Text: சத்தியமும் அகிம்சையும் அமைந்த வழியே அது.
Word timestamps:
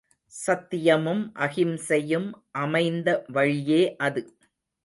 சத்தியமும் 0.33 1.21
அகிம்சையும் 1.39 2.27
அமைந்த 2.57 3.07
வழியே 3.29 3.95
அது. 3.99 4.23